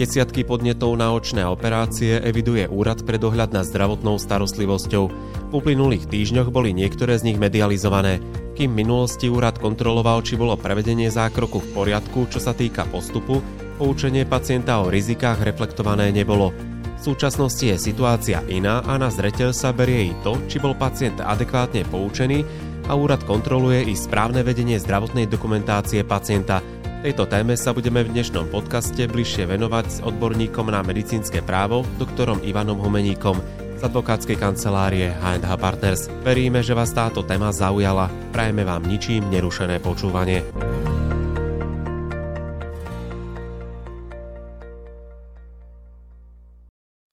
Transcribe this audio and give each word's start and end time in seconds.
Desiatky 0.00 0.48
podnetov 0.48 0.96
na 0.96 1.12
očné 1.12 1.44
operácie 1.44 2.24
eviduje 2.24 2.64
Úrad 2.64 3.04
pre 3.04 3.20
dohľad 3.20 3.52
nad 3.52 3.68
zdravotnou 3.68 4.16
starostlivosťou. 4.16 5.04
V 5.12 5.52
uplynulých 5.52 6.08
týždňoch 6.08 6.48
boli 6.48 6.72
niektoré 6.72 7.20
z 7.20 7.28
nich 7.28 7.36
medializované, 7.36 8.16
kým 8.56 8.72
minulosti 8.72 9.28
úrad 9.28 9.60
kontroloval, 9.60 10.24
či 10.24 10.40
bolo 10.40 10.56
prevedenie 10.56 11.12
zákroku 11.12 11.60
v 11.60 11.68
poriadku, 11.76 12.32
čo 12.32 12.40
sa 12.40 12.56
týka 12.56 12.88
postupu, 12.88 13.44
poučenie 13.76 14.24
pacienta 14.24 14.80
o 14.80 14.88
rizikách 14.88 15.44
reflektované 15.44 16.08
nebolo. 16.16 16.56
V 16.96 17.00
súčasnosti 17.04 17.68
je 17.68 17.76
situácia 17.76 18.40
iná 18.48 18.80
a 18.80 18.96
na 18.96 19.12
zreteľ 19.12 19.52
sa 19.52 19.68
berie 19.76 20.08
i 20.08 20.14
to, 20.24 20.40
či 20.48 20.64
bol 20.64 20.72
pacient 20.80 21.20
adekvátne 21.20 21.84
poučený 21.92 22.40
a 22.88 22.96
úrad 22.96 23.20
kontroluje 23.28 23.84
i 23.84 23.92
správne 23.92 24.40
vedenie 24.48 24.80
zdravotnej 24.80 25.28
dokumentácie 25.28 26.08
pacienta– 26.08 26.64
Tejto 27.00 27.24
téme 27.24 27.56
sa 27.56 27.72
budeme 27.72 28.04
v 28.04 28.12
dnešnom 28.12 28.52
podcaste 28.52 29.08
bližšie 29.08 29.48
venovať 29.48 29.86
s 29.88 29.98
odborníkom 30.04 30.68
na 30.68 30.84
medicínske 30.84 31.40
právo, 31.40 31.80
doktorom 31.96 32.44
Ivanom 32.44 32.76
Humeníkom 32.76 33.40
z 33.80 33.88
advokátskej 33.88 34.36
kancelárie 34.36 35.08
H&H 35.08 35.48
Partners. 35.56 36.12
Veríme, 36.20 36.60
že 36.60 36.76
vás 36.76 36.92
táto 36.92 37.24
téma 37.24 37.56
zaujala. 37.56 38.12
Prajeme 38.36 38.68
vám 38.68 38.84
ničím 38.84 39.32
nerušené 39.32 39.80
počúvanie. 39.80 40.44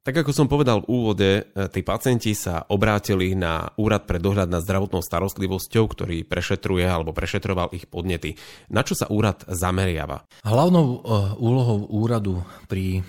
Tak 0.07 0.23
ako 0.23 0.31
som 0.31 0.47
povedal 0.47 0.79
v 0.79 0.87
úvode, 0.87 1.29
e, 1.35 1.67
tí 1.67 1.83
pacienti 1.83 2.31
sa 2.31 2.63
obrátili 2.71 3.35
na 3.35 3.67
Úrad 3.75 4.07
pre 4.07 4.23
dohľad 4.23 4.47
nad 4.47 4.63
zdravotnou 4.63 5.03
starostlivosťou, 5.03 5.83
ktorý 5.83 6.23
prešetruje 6.23 6.87
alebo 6.87 7.11
prešetroval 7.11 7.75
ich 7.75 7.91
podnety. 7.91 8.39
Na 8.71 8.87
čo 8.87 8.95
sa 8.95 9.11
úrad 9.11 9.43
zameriava? 9.51 10.23
Hlavnou 10.47 10.85
e, 10.87 10.97
úlohou 11.43 11.91
úradu 11.91 12.39
pri 12.71 13.03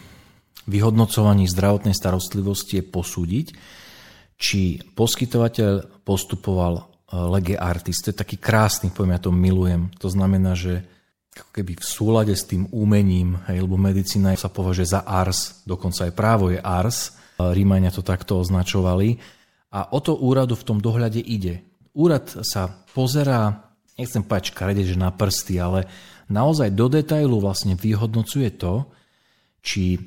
vyhodnocovaní 0.67 1.47
zdravotnej 1.47 1.95
starostlivosti 1.95 2.83
je 2.83 2.91
posúdiť, 2.91 3.47
či 4.35 4.83
poskytovateľ 4.83 6.03
postupoval 6.03 6.83
e, 6.83 6.85
lege 7.31 7.55
artis. 7.55 8.03
Taký 8.03 8.43
krásny 8.43 8.91
pojem, 8.91 9.15
ja 9.15 9.23
to 9.23 9.31
milujem. 9.31 9.95
To 10.03 10.11
znamená, 10.11 10.59
že 10.59 10.83
ako 11.43 11.53
keby 11.55 11.73
v 11.79 11.85
súlade 11.87 12.35
s 12.35 12.45
tým 12.47 12.67
umením, 12.75 13.39
hej, 13.47 13.63
lebo 13.63 13.79
medicína 13.79 14.35
sa 14.35 14.51
považuje 14.51 14.89
za 14.91 15.07
ars, 15.07 15.63
dokonca 15.65 16.09
aj 16.09 16.13
právo 16.13 16.51
je 16.51 16.59
ars, 16.59 17.19
Rímania 17.39 17.95
to 17.95 18.03
takto 18.03 18.43
označovali. 18.43 19.15
A 19.71 19.95
o 19.95 20.03
to 20.03 20.19
úradu 20.19 20.59
v 20.59 20.67
tom 20.67 20.79
dohľade 20.83 21.23
ide. 21.23 21.63
Úrad 21.95 22.27
sa 22.43 22.83
pozerá, 22.91 23.71
nechcem 23.95 24.25
povedať 24.25 24.51
škarede, 24.51 24.83
že 24.83 24.99
na 24.99 25.15
prsty, 25.15 25.61
ale 25.61 25.87
naozaj 26.27 26.75
do 26.75 26.91
detailu 26.91 27.39
vlastne 27.39 27.79
vyhodnocuje 27.79 28.49
to, 28.59 28.89
či 29.63 30.01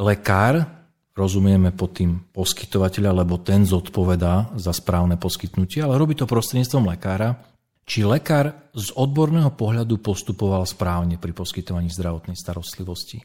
lekár, 0.00 0.64
rozumieme 1.12 1.76
pod 1.76 2.00
tým 2.00 2.24
poskytovateľa, 2.32 3.22
lebo 3.22 3.36
ten 3.36 3.68
zodpovedá 3.68 4.56
za 4.56 4.72
správne 4.72 5.20
poskytnutie, 5.20 5.84
ale 5.84 6.00
robí 6.00 6.16
to 6.16 6.24
prostredníctvom 6.24 6.88
lekára, 6.88 7.36
či 7.82 8.06
lekár 8.06 8.70
z 8.72 8.94
odborného 8.94 9.52
pohľadu 9.52 9.98
postupoval 9.98 10.64
správne 10.64 11.18
pri 11.18 11.34
poskytovaní 11.34 11.90
zdravotnej 11.90 12.38
starostlivosti. 12.38 13.20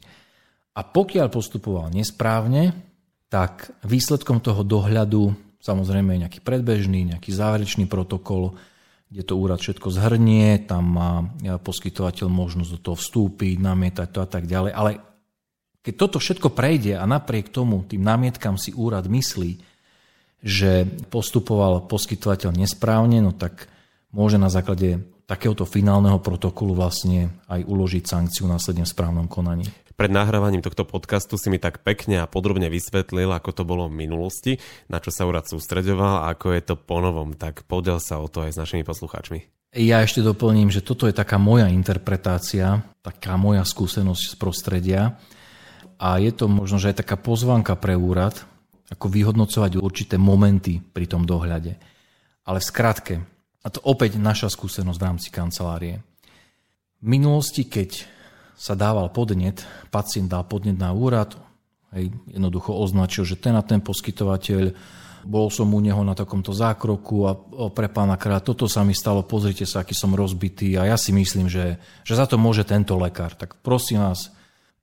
A 0.78 0.86
pokiaľ 0.86 1.26
postupoval 1.30 1.90
nesprávne, 1.90 2.74
tak 3.28 3.74
výsledkom 3.82 4.42
toho 4.42 4.62
dohľadu 4.62 5.34
samozrejme 5.58 6.14
je 6.16 6.22
nejaký 6.26 6.40
predbežný, 6.40 7.12
nejaký 7.12 7.34
záverečný 7.34 7.90
protokol, 7.90 8.54
kde 9.08 9.22
to 9.24 9.34
úrad 9.40 9.58
všetko 9.58 9.88
zhrnie, 9.88 10.68
tam 10.68 10.84
má 10.96 11.12
poskytovateľ 11.64 12.28
možnosť 12.28 12.70
do 12.76 12.80
toho 12.80 12.96
vstúpiť, 12.96 13.56
namietať 13.58 14.08
to 14.12 14.18
a 14.20 14.28
tak 14.28 14.44
ďalej. 14.44 14.72
Ale 14.72 14.90
keď 15.80 15.94
toto 15.96 16.20
všetko 16.20 16.52
prejde 16.52 16.94
a 17.00 17.04
napriek 17.08 17.48
tomu 17.48 17.82
tým 17.88 18.04
námietkam 18.04 18.60
si 18.60 18.76
úrad 18.76 19.08
myslí, 19.08 19.58
že 20.44 20.86
postupoval 21.10 21.88
poskytovateľ 21.88 22.54
nesprávne, 22.54 23.18
no 23.24 23.32
tak 23.32 23.66
môže 24.12 24.40
na 24.40 24.48
základe 24.48 25.04
takéhoto 25.28 25.68
finálneho 25.68 26.16
protokolu 26.24 26.72
vlastne 26.72 27.36
aj 27.52 27.60
uložiť 27.68 28.04
sankciu 28.08 28.48
následne 28.48 28.88
v 28.88 28.92
správnom 28.92 29.28
konaní. 29.28 29.68
Pred 29.98 30.14
nahrávaním 30.14 30.62
tohto 30.62 30.86
podcastu 30.86 31.34
si 31.34 31.50
mi 31.50 31.58
tak 31.58 31.82
pekne 31.82 32.22
a 32.22 32.30
podrobne 32.30 32.70
vysvetlil, 32.70 33.34
ako 33.34 33.50
to 33.50 33.62
bolo 33.66 33.90
v 33.90 34.06
minulosti, 34.06 34.62
na 34.86 35.02
čo 35.02 35.10
sa 35.10 35.26
úrad 35.26 35.50
sústreďoval 35.50 36.22
a 36.22 36.30
ako 36.32 36.54
je 36.54 36.62
to 36.62 36.74
ponovom, 36.78 37.34
tak 37.34 37.66
podel 37.66 37.98
sa 37.98 38.22
o 38.22 38.30
to 38.30 38.46
aj 38.46 38.54
s 38.54 38.60
našimi 38.62 38.86
poslucháčmi. 38.86 39.42
Ja 39.74 40.00
ešte 40.00 40.24
doplním, 40.24 40.70
že 40.70 40.86
toto 40.86 41.10
je 41.10 41.12
taká 41.12 41.36
moja 41.36 41.68
interpretácia, 41.68 42.86
taká 43.02 43.36
moja 43.36 43.66
skúsenosť 43.66 44.22
z 44.32 44.34
prostredia 44.38 45.18
a 45.98 46.22
je 46.22 46.30
to 46.30 46.46
možno, 46.46 46.78
že 46.78 46.94
aj 46.94 47.02
taká 47.04 47.18
pozvanka 47.18 47.74
pre 47.74 47.98
úrad, 47.98 48.38
ako 48.88 49.10
vyhodnocovať 49.12 49.82
určité 49.82 50.14
momenty 50.16 50.78
pri 50.80 51.10
tom 51.10 51.26
dohľade. 51.26 51.74
Ale 52.46 52.58
v 52.62 52.68
skratke, 52.70 53.14
a 53.62 53.68
to 53.68 53.82
opäť 53.82 54.16
naša 54.16 54.52
skúsenosť 54.52 54.98
v 54.98 55.06
rámci 55.06 55.28
kancelárie. 55.34 56.00
V 56.98 57.06
minulosti, 57.06 57.66
keď 57.66 58.06
sa 58.58 58.74
dával 58.74 59.10
podnet, 59.14 59.62
pacient 59.90 60.30
dal 60.30 60.42
podnet 60.42 60.78
na 60.78 60.90
úrad, 60.90 61.38
hej, 61.94 62.10
jednoducho 62.26 62.74
označil, 62.74 63.22
že 63.22 63.38
ten 63.38 63.54
a 63.54 63.62
ten 63.62 63.78
poskytovateľ, 63.78 64.74
bol 65.28 65.50
som 65.50 65.68
u 65.74 65.80
neho 65.82 66.00
na 66.06 66.14
takomto 66.14 66.54
zákroku 66.54 67.16
a 67.26 67.34
o, 67.34 67.68
pre 67.74 67.90
pána 67.90 68.14
kráľa, 68.14 68.48
toto 68.48 68.70
sa 68.70 68.86
mi 68.86 68.94
stalo, 68.94 69.26
pozrite 69.26 69.66
sa, 69.66 69.82
aký 69.82 69.92
som 69.92 70.14
rozbitý 70.14 70.78
a 70.78 70.86
ja 70.88 70.96
si 70.96 71.10
myslím, 71.10 71.50
že, 71.50 71.76
že 72.06 72.14
za 72.14 72.24
to 72.24 72.38
môže 72.38 72.62
tento 72.62 72.94
lekár. 72.94 73.34
Tak 73.34 73.58
prosím 73.60 74.02
vás, 74.02 74.30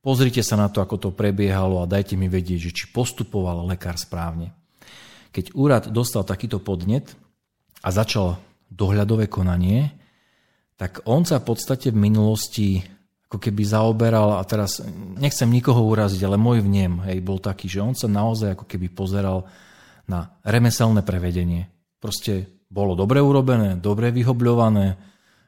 pozrite 0.03 0.43
sa 0.43 0.59
na 0.59 0.67
to, 0.67 0.83
ako 0.83 0.95
to 0.99 1.09
prebiehalo 1.15 1.81
a 1.81 1.89
dajte 1.89 2.19
mi 2.19 2.27
vedieť, 2.27 2.69
že 2.69 2.75
či 2.75 2.85
postupoval 2.91 3.63
lekár 3.65 3.95
správne. 3.95 4.51
Keď 5.31 5.55
úrad 5.55 5.89
dostal 5.91 6.23
takýto 6.23 6.59
podnet 6.63 7.15
a 7.81 7.89
začal 7.91 8.39
dohľadové 8.75 9.31
konanie, 9.31 9.95
tak 10.75 11.07
on 11.07 11.23
sa 11.23 11.39
v 11.39 11.47
podstate 11.47 11.95
v 11.95 12.03
minulosti 12.11 12.83
ako 13.25 13.41
keby 13.41 13.63
zaoberal, 13.65 14.37
a 14.37 14.43
teraz 14.45 14.83
nechcem 15.17 15.49
nikoho 15.49 15.81
uraziť, 15.87 16.21
ale 16.23 16.37
môj 16.37 16.61
vnem 16.61 17.01
hej, 17.09 17.23
bol 17.25 17.41
taký, 17.41 17.65
že 17.65 17.81
on 17.81 17.97
sa 17.97 18.05
naozaj 18.05 18.53
ako 18.53 18.69
keby 18.69 18.93
pozeral 18.93 19.47
na 20.05 20.37
remeselné 20.45 21.01
prevedenie. 21.01 21.65
Proste 21.97 22.63
bolo 22.69 22.93
dobre 22.93 23.17
urobené, 23.17 23.81
dobre 23.81 24.13
vyhobľované, 24.13 24.87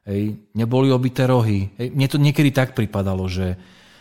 hej, 0.09 0.51
neboli 0.57 0.89
obité 0.89 1.29
rohy. 1.29 1.69
Hej. 1.77 1.93
Mne 1.93 2.07
to 2.09 2.17
niekedy 2.17 2.49
tak 2.49 2.73
pripadalo, 2.73 3.29
že 3.29 3.53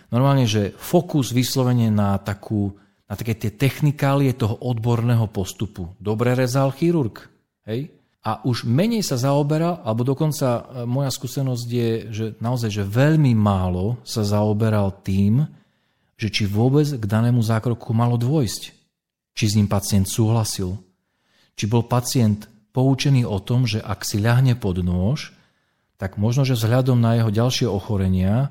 normálne, 0.09 0.49
že 0.49 0.73
fokus 0.73 1.37
vyslovene 1.37 1.93
na 1.93 2.17
takú 2.17 2.73
na 3.07 3.15
také 3.15 3.39
tie 3.39 3.55
technikálie 3.55 4.35
toho 4.35 4.59
odborného 4.67 5.31
postupu. 5.31 5.95
Dobre 6.03 6.35
rezal 6.35 6.75
chirurg. 6.75 7.23
Hej? 7.63 7.95
A 8.27 8.43
už 8.43 8.67
menej 8.67 9.07
sa 9.07 9.15
zaoberal, 9.15 9.87
alebo 9.87 10.03
dokonca 10.03 10.49
e, 10.59 10.63
moja 10.83 11.15
skúsenosť 11.15 11.67
je, 11.71 11.91
že 12.11 12.27
naozaj, 12.43 12.75
že 12.75 12.83
veľmi 12.83 13.31
málo 13.39 14.03
sa 14.03 14.27
zaoberal 14.27 14.91
tým, 15.07 15.47
že 16.19 16.35
či 16.35 16.43
vôbec 16.43 16.91
k 16.91 17.05
danému 17.07 17.39
zákroku 17.39 17.95
malo 17.95 18.19
dôjsť. 18.19 18.75
Či 19.37 19.45
s 19.47 19.55
ním 19.55 19.71
pacient 19.71 20.11
súhlasil. 20.11 20.75
Či 21.55 21.71
bol 21.71 21.87
pacient 21.87 22.51
poučený 22.75 23.23
o 23.23 23.39
tom, 23.39 23.63
že 23.63 23.79
ak 23.79 24.03
si 24.03 24.19
ľahne 24.19 24.59
pod 24.59 24.83
nôž, 24.83 25.31
tak 25.95 26.19
možno, 26.19 26.43
že 26.43 26.59
vzhľadom 26.59 26.99
na 26.99 27.15
jeho 27.23 27.31
ďalšie 27.31 27.71
ochorenia 27.71 28.51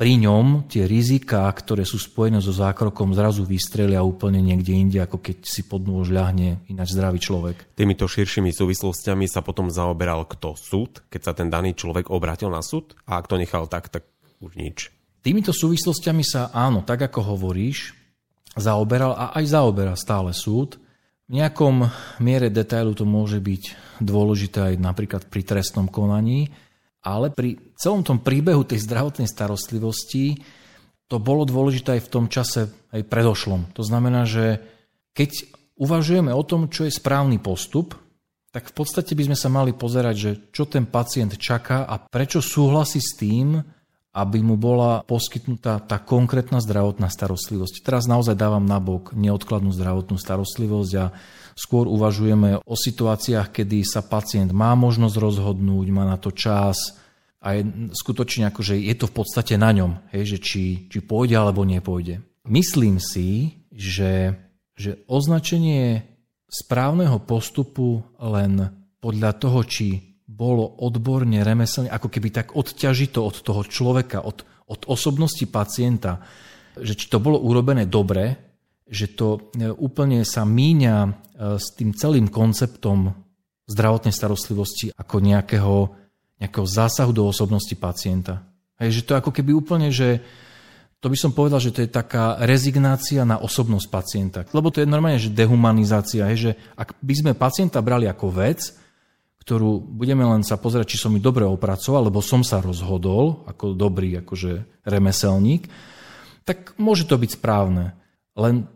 pri 0.00 0.16
ňom 0.16 0.64
tie 0.64 0.88
riziká, 0.88 1.44
ktoré 1.52 1.84
sú 1.84 2.00
spojené 2.00 2.40
so 2.40 2.56
zákrokom, 2.56 3.12
zrazu 3.12 3.44
vystrelia 3.44 4.00
úplne 4.00 4.40
niekde 4.40 4.72
inde, 4.72 4.96
ako 4.96 5.20
keď 5.20 5.44
si 5.44 5.68
pod 5.68 5.84
nôž 5.84 6.08
ľahne 6.08 6.64
ináč 6.72 6.96
zdravý 6.96 7.20
človek. 7.20 7.76
Týmito 7.76 8.08
širšími 8.08 8.48
súvislostiami 8.48 9.28
sa 9.28 9.44
potom 9.44 9.68
zaoberal 9.68 10.24
kto? 10.24 10.56
Súd, 10.56 11.04
keď 11.12 11.20
sa 11.20 11.32
ten 11.36 11.52
daný 11.52 11.76
človek 11.76 12.08
obrátil 12.08 12.48
na 12.48 12.64
súd? 12.64 12.96
A 13.04 13.20
ak 13.20 13.28
to 13.28 13.36
nechal 13.36 13.68
tak, 13.68 13.92
tak 13.92 14.08
už 14.40 14.56
nič. 14.56 14.88
Týmito 15.20 15.52
súvislostiami 15.52 16.24
sa 16.24 16.48
áno, 16.48 16.80
tak 16.80 17.04
ako 17.04 17.36
hovoríš, 17.36 17.92
zaoberal 18.56 19.12
a 19.12 19.36
aj 19.36 19.52
zaoberá 19.52 20.00
stále 20.00 20.32
súd. 20.32 20.80
V 21.28 21.36
nejakom 21.36 21.84
miere 22.24 22.48
detailu 22.48 22.96
to 22.96 23.04
môže 23.04 23.36
byť 23.36 23.62
dôležité 24.00 24.72
aj 24.72 24.74
napríklad 24.80 25.28
pri 25.28 25.44
trestnom 25.44 25.92
konaní, 25.92 26.48
ale 27.00 27.32
pri 27.32 27.56
celom 27.80 28.04
tom 28.04 28.20
príbehu 28.20 28.64
tej 28.64 28.84
zdravotnej 28.84 29.28
starostlivosti 29.28 30.40
to 31.10 31.16
bolo 31.18 31.42
dôležité 31.42 31.98
aj 31.98 32.02
v 32.06 32.12
tom 32.12 32.26
čase, 32.30 32.70
aj 32.94 33.02
predošlom. 33.10 33.74
To 33.74 33.82
znamená, 33.82 34.28
že 34.28 34.62
keď 35.10 35.50
uvažujeme 35.74 36.30
o 36.30 36.44
tom, 36.46 36.70
čo 36.70 36.86
je 36.86 36.92
správny 36.94 37.42
postup, 37.42 37.98
tak 38.50 38.70
v 38.70 38.74
podstate 38.74 39.14
by 39.14 39.30
sme 39.30 39.38
sa 39.38 39.48
mali 39.50 39.74
pozerať, 39.74 40.14
že 40.14 40.30
čo 40.54 40.66
ten 40.66 40.86
pacient 40.86 41.34
čaká 41.38 41.86
a 41.86 41.98
prečo 41.98 42.42
súhlasí 42.42 42.98
s 43.02 43.14
tým, 43.18 43.58
aby 44.10 44.42
mu 44.42 44.58
bola 44.58 45.06
poskytnutá 45.06 45.78
tá 45.78 46.02
konkrétna 46.02 46.58
zdravotná 46.58 47.06
starostlivosť. 47.06 47.86
Teraz 47.86 48.10
naozaj 48.10 48.34
dávam 48.34 48.66
nabok 48.66 49.14
neodkladnú 49.14 49.70
zdravotnú 49.70 50.18
starostlivosť 50.18 50.92
a 50.98 51.14
skôr 51.54 51.86
uvažujeme 51.86 52.58
o 52.66 52.74
situáciách, 52.74 53.54
kedy 53.54 53.86
sa 53.86 54.02
pacient 54.02 54.50
má 54.50 54.74
možnosť 54.74 55.14
rozhodnúť, 55.14 55.86
má 55.94 56.02
na 56.10 56.18
to 56.18 56.34
čas 56.34 56.98
a 57.38 57.54
je 57.54 57.92
skutočne 57.94 58.50
že 58.50 58.76
je 58.82 58.94
to 58.98 59.06
v 59.06 59.14
podstate 59.14 59.54
na 59.54 59.70
ňom, 59.70 60.02
hej, 60.10 60.36
že 60.36 60.38
či, 60.42 60.64
či 60.90 60.98
pôjde 61.00 61.38
alebo 61.38 61.62
nepôjde. 61.62 62.20
myslím 62.50 62.98
si, 62.98 63.62
že, 63.70 64.34
že 64.74 64.98
označenie 65.06 66.02
správneho 66.50 67.22
postupu 67.22 68.02
len 68.18 68.74
podľa 68.98 69.38
toho, 69.38 69.62
či 69.62 70.09
bolo 70.30 70.78
odborne, 70.78 71.42
remeselne, 71.42 71.90
ako 71.90 72.06
keby 72.06 72.30
tak 72.30 72.54
odťažito 72.54 73.18
od 73.18 73.42
toho 73.42 73.66
človeka, 73.66 74.22
od, 74.22 74.46
od 74.70 74.86
osobnosti 74.86 75.42
pacienta, 75.50 76.22
že 76.78 76.94
či 76.94 77.10
to 77.10 77.18
bolo 77.18 77.42
urobené 77.42 77.90
dobre, 77.90 78.38
že 78.86 79.10
to 79.10 79.50
e, 79.58 79.66
úplne 79.74 80.22
sa 80.22 80.46
míňa 80.46 80.96
e, 81.02 81.10
s 81.58 81.74
tým 81.74 81.90
celým 81.94 82.30
konceptom 82.30 83.10
zdravotnej 83.66 84.14
starostlivosti 84.14 84.94
ako 84.94 85.18
nejakého, 85.18 85.76
nejakého 86.38 86.66
zásahu 86.66 87.10
do 87.10 87.26
osobnosti 87.26 87.74
pacienta. 87.74 88.46
Hej, 88.78 89.02
že 89.02 89.06
to 89.06 89.18
ako 89.18 89.34
keby 89.34 89.50
úplne, 89.54 89.90
že 89.90 90.22
to 91.00 91.08
by 91.10 91.16
som 91.16 91.34
povedal, 91.34 91.58
že 91.58 91.72
to 91.74 91.82
je 91.82 91.90
taká 91.90 92.38
rezignácia 92.44 93.24
na 93.24 93.40
osobnosť 93.40 93.86
pacienta. 93.88 94.38
Lebo 94.52 94.68
to 94.68 94.84
je 94.84 94.90
normálne, 94.90 95.22
že 95.22 95.32
dehumanizácia. 95.32 96.28
Hej, 96.28 96.38
že 96.38 96.50
ak 96.76 96.98
by 97.00 97.14
sme 97.14 97.32
pacienta 97.32 97.80
brali 97.80 98.04
ako 98.04 98.30
vec, 98.30 98.76
ktorú 99.40 99.80
budeme 99.80 100.22
len 100.28 100.44
sa 100.44 100.60
pozerať, 100.60 100.94
či 100.94 101.00
som 101.00 101.16
ju 101.16 101.20
dobre 101.20 101.48
opracoval, 101.48 102.12
lebo 102.12 102.20
som 102.20 102.44
sa 102.44 102.60
rozhodol 102.60 103.42
ako 103.48 103.72
dobrý 103.72 104.20
akože 104.20 104.84
remeselník, 104.84 105.66
tak 106.44 106.76
môže 106.76 107.08
to 107.08 107.16
byť 107.16 107.30
správne. 107.40 107.96
Len 108.36 108.68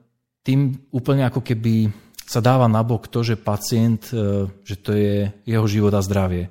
tým 0.45 0.89
úplne 0.93 1.29
ako 1.29 1.45
keby 1.45 1.93
sa 2.25 2.41
dáva 2.41 2.65
nabok 2.65 3.13
to, 3.13 3.21
že 3.21 3.37
pacient, 3.37 4.09
e, 4.13 4.49
že 4.65 4.77
to 4.81 4.97
je 4.97 5.29
jeho 5.45 5.67
život 5.69 5.93
a 5.93 6.01
zdravie. 6.01 6.49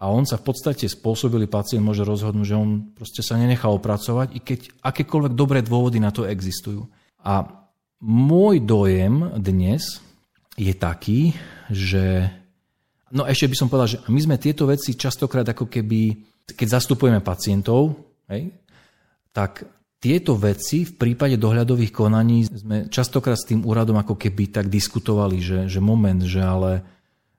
A 0.00 0.08
on 0.08 0.24
sa 0.24 0.40
v 0.40 0.48
podstate 0.48 0.88
spôsobili 0.88 1.44
pacient 1.44 1.84
môže 1.84 2.00
rozhodnúť, 2.08 2.46
že 2.48 2.56
on 2.56 2.88
proste 2.96 3.20
sa 3.20 3.36
nenechá 3.36 3.68
opracovať, 3.68 4.32
i 4.32 4.40
keď 4.40 4.72
akékoľvek 4.80 5.36
dobré 5.36 5.60
dôvody 5.60 6.00
na 6.00 6.08
to 6.08 6.24
existujú. 6.24 6.88
A 7.20 7.44
môj 8.00 8.64
dojem 8.64 9.28
dnes 9.36 10.00
je 10.56 10.72
taký, 10.72 11.36
že 11.68 12.32
No 13.10 13.26
ešte 13.26 13.50
by 13.50 13.56
som 13.58 13.66
povedal, 13.66 13.98
že 13.98 13.98
my 14.06 14.20
sme 14.22 14.36
tieto 14.38 14.70
veci 14.70 14.94
častokrát 14.94 15.46
ako 15.50 15.66
keby, 15.66 16.00
keď 16.54 16.78
zastupujeme 16.78 17.18
pacientov, 17.18 17.98
hej, 18.30 18.54
tak 19.34 19.66
tieto 20.00 20.32
veci 20.38 20.88
v 20.88 20.96
prípade 20.96 21.36
dohľadových 21.36 21.92
konaní 21.92 22.48
sme 22.48 22.88
častokrát 22.88 23.36
s 23.36 23.50
tým 23.50 23.68
úradom 23.68 24.00
ako 24.00 24.16
keby 24.16 24.48
tak 24.48 24.72
diskutovali, 24.72 25.42
že, 25.44 25.58
že 25.68 25.80
moment, 25.82 26.24
že 26.24 26.40
ale 26.40 26.80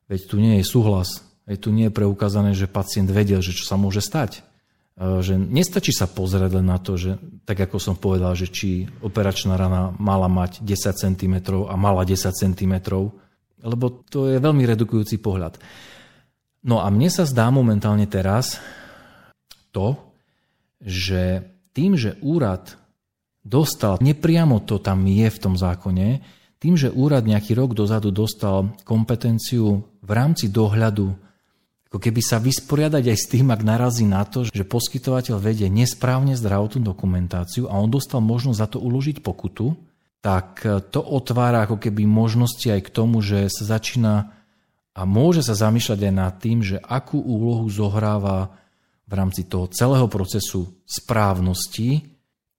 veď 0.06 0.22
tu 0.30 0.38
nie 0.38 0.62
je 0.62 0.66
súhlas, 0.70 1.26
veď 1.50 1.58
tu 1.58 1.70
nie 1.74 1.90
je 1.90 1.98
preukázané, 1.98 2.54
že 2.54 2.70
pacient 2.70 3.10
vedel, 3.10 3.42
že 3.42 3.58
čo 3.58 3.66
sa 3.66 3.82
môže 3.82 4.04
stať. 4.04 4.46
E, 4.94 5.26
že 5.26 5.42
nestačí 5.42 5.90
sa 5.90 6.06
pozrieť 6.06 6.62
len 6.62 6.70
na 6.70 6.78
to, 6.78 7.02
že 7.02 7.18
tak 7.50 7.66
ako 7.66 7.82
som 7.82 7.96
povedal, 7.98 8.38
že 8.38 8.46
či 8.46 8.86
operačná 9.02 9.58
rana 9.58 9.96
mala 9.98 10.30
mať 10.30 10.62
10 10.62 11.02
cm 11.02 11.36
a 11.66 11.74
mala 11.74 12.06
10 12.06 12.30
cm, 12.30 12.74
lebo 13.62 14.04
to 14.10 14.30
je 14.30 14.38
veľmi 14.38 14.66
redukujúci 14.66 15.22
pohľad. 15.22 15.62
No 16.62 16.82
a 16.82 16.88
mne 16.94 17.10
sa 17.10 17.26
zdá 17.26 17.50
momentálne 17.50 18.06
teraz 18.06 18.62
to, 19.74 19.98
že 20.82 21.42
tým, 21.74 21.98
že 21.98 22.20
úrad 22.22 22.78
dostal, 23.42 23.98
nepriamo 23.98 24.62
to 24.66 24.78
tam 24.78 25.06
je 25.10 25.28
v 25.30 25.42
tom 25.42 25.58
zákone, 25.58 26.22
tým, 26.62 26.78
že 26.78 26.94
úrad 26.94 27.26
nejaký 27.26 27.58
rok 27.58 27.74
dozadu 27.74 28.14
dostal 28.14 28.78
kompetenciu 28.86 29.82
v 29.82 30.12
rámci 30.14 30.54
dohľadu, 30.54 31.10
ako 31.90 31.98
keby 31.98 32.22
sa 32.22 32.38
vysporiadať 32.38 33.04
aj 33.10 33.18
s 33.18 33.26
tým, 33.28 33.50
ak 33.50 33.66
narazí 33.66 34.06
na 34.06 34.22
to, 34.24 34.46
že 34.46 34.64
poskytovateľ 34.64 35.42
vedie 35.42 35.68
nesprávne 35.68 36.38
zdravotnú 36.38 36.86
dokumentáciu 36.86 37.66
a 37.66 37.76
on 37.82 37.90
dostal 37.90 38.22
možnosť 38.22 38.60
za 38.62 38.68
to 38.70 38.78
uložiť 38.78 39.26
pokutu, 39.26 39.74
tak 40.22 40.64
e, 40.64 40.80
to 40.80 41.02
otvára 41.02 41.66
ako 41.66 41.82
keby 41.82 42.06
možnosti 42.06 42.66
aj 42.70 42.82
k 42.88 42.94
tomu, 42.94 43.20
že 43.26 43.50
sa 43.50 43.78
začína 43.78 44.32
a 44.94 45.02
môže 45.04 45.42
sa 45.42 45.58
zamýšľať 45.58 46.00
aj 46.08 46.14
nad 46.14 46.34
tým, 46.38 46.62
že 46.62 46.78
akú 46.80 47.18
úlohu 47.18 47.66
zohráva 47.68 48.54
v 49.10 49.14
rámci 49.18 49.44
toho 49.44 49.68
celého 49.68 50.08
procesu 50.08 50.72
správnosti 50.88 52.06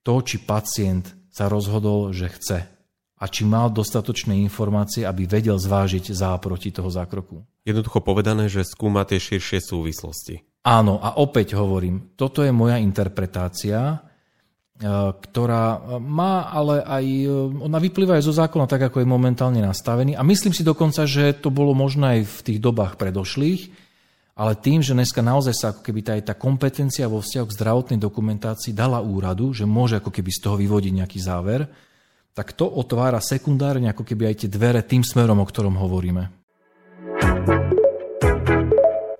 to, 0.03 0.15
či 0.21 0.43
pacient 0.43 1.15
sa 1.33 1.49
rozhodol, 1.49 2.13
že 2.13 2.29
chce 2.29 2.59
a 3.23 3.25
či 3.31 3.47
mal 3.47 3.71
dostatočné 3.71 4.35
informácie, 4.43 5.07
aby 5.07 5.31
vedel 5.31 5.55
zvážiť 5.55 6.11
za 6.11 6.35
proti 6.43 6.75
toho 6.75 6.91
zákroku. 6.91 7.47
Jednoducho 7.63 8.03
povedané, 8.03 8.51
že 8.51 8.67
skúma 8.67 9.07
tie 9.07 9.23
širšie 9.23 9.63
súvislosti. 9.63 10.43
Áno, 10.67 10.99
a 10.99 11.23
opäť 11.23 11.55
hovorím, 11.55 12.19
toto 12.19 12.43
je 12.43 12.51
moja 12.51 12.83
interpretácia, 12.83 14.03
ktorá 14.83 15.99
má 16.03 16.51
ale 16.51 16.83
aj, 16.83 17.05
e, 17.07 17.29
ona 17.63 17.79
vyplýva 17.79 18.19
aj 18.19 18.27
zo 18.27 18.35
zákona 18.35 18.67
tak, 18.67 18.91
ako 18.91 18.99
je 18.99 19.07
momentálne 19.07 19.63
nastavený. 19.63 20.19
A 20.19 20.27
myslím 20.27 20.51
si 20.51 20.67
dokonca, 20.67 21.07
že 21.07 21.39
to 21.39 21.55
bolo 21.55 21.71
možné 21.71 22.19
aj 22.19 22.21
v 22.27 22.39
tých 22.51 22.59
dobách 22.59 22.99
predošlých, 22.99 23.71
ale 24.35 24.59
tým, 24.59 24.83
že 24.83 24.99
dneska 24.99 25.23
naozaj 25.23 25.55
sa 25.55 25.67
ako 25.71 25.87
keby 25.87 26.01
tá, 26.03 26.19
tá 26.19 26.35
kompetencia 26.35 27.07
vo 27.07 27.23
vzťahu 27.23 27.47
k 27.47 27.57
zdravotnej 27.63 27.99
dokumentácii 28.03 28.75
dala 28.75 28.99
úradu, 28.99 29.55
že 29.55 29.69
môže 29.69 30.03
ako 30.03 30.11
keby 30.11 30.31
z 30.35 30.41
toho 30.43 30.57
vyvodiť 30.59 30.93
nejaký 30.99 31.19
záver, 31.23 31.71
tak 32.35 32.57
to 32.57 32.67
otvára 32.67 33.23
sekundárne 33.23 33.93
ako 33.93 34.03
keby 34.03 34.35
aj 34.35 34.37
tie 34.45 34.51
dvere 34.51 34.83
tým 34.83 35.07
smerom, 35.07 35.39
o 35.39 35.47
ktorom 35.47 35.79
hovoríme. 35.79 36.42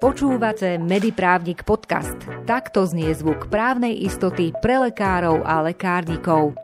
Počúvate 0.03 0.83
Mediprávnik 0.83 1.63
podcast. 1.63 2.19
Takto 2.43 2.91
znie 2.91 3.15
zvuk 3.15 3.47
právnej 3.47 3.95
istoty 4.03 4.51
pre 4.51 4.83
lekárov 4.83 5.47
a 5.47 5.63
lekárnikov. 5.63 6.59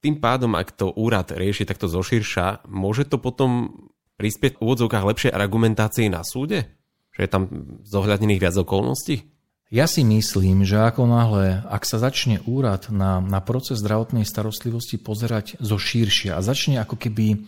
Tým 0.00 0.16
pádom, 0.16 0.56
ak 0.56 0.72
to 0.72 0.96
úrad 0.96 1.28
rieši 1.28 1.68
takto 1.68 1.92
zoširša, 1.92 2.64
môže 2.72 3.04
to 3.04 3.20
potom 3.20 3.68
prispieť 4.16 4.56
v 4.56 4.64
úvodzovkách 4.64 5.04
lepšej 5.12 5.36
argumentácii 5.36 6.08
na 6.08 6.24
súde? 6.24 6.72
Že 7.12 7.20
je 7.20 7.28
tam 7.28 7.42
zohľadnených 7.84 8.40
viac 8.40 8.56
okolností? 8.56 9.28
Ja 9.68 9.84
si 9.84 10.08
myslím, 10.08 10.64
že 10.64 10.80
ako 10.80 11.04
náhle, 11.04 11.68
ak 11.68 11.84
sa 11.84 12.00
začne 12.00 12.40
úrad 12.48 12.88
na, 12.88 13.20
na 13.20 13.44
proces 13.44 13.84
zdravotnej 13.84 14.24
starostlivosti 14.24 14.96
pozerať 14.96 15.60
zo 15.60 15.76
širšia 15.76 16.32
a 16.32 16.40
začne 16.40 16.80
ako 16.80 16.96
keby 16.96 17.44